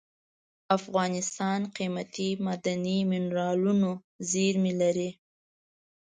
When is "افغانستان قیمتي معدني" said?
0.77-2.99